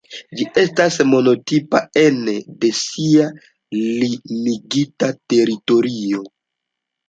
[0.37, 3.29] Ĝi estas monotipa ene de sia
[3.83, 6.29] limigita teritorio.